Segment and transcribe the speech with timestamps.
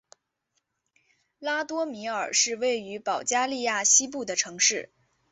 [1.37, 4.91] 拉多米尔是位于保加利亚西部的城市。